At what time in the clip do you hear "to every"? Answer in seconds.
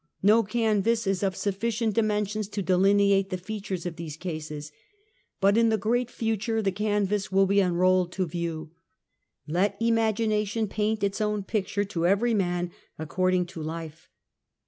11.83-12.33